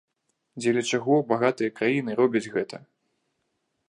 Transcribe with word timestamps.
Дзеля 0.61 0.83
чаго 0.95 1.17
багатыя 1.31 1.73
краіны 1.79 2.11
робяць 2.21 2.45
гэта? 2.57 2.81